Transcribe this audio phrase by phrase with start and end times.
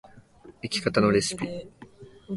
[0.63, 1.45] 生き方のレシピ